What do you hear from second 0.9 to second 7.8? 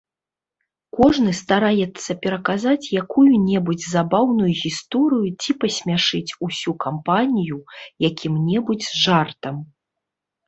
Кожны стараецца пераказаць якую-небудзь забаўную гісторыю ці пасмяшыць усю кампанію